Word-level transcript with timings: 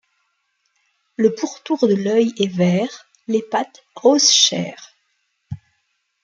Le 1.15 1.35
pourtour 1.35 1.87
de 1.87 1.93
l'œil 1.93 2.33
est 2.39 2.51
vert, 2.51 3.05
les 3.27 3.43
pattes 3.43 3.83
rose 4.01 4.31
chair. 4.31 4.95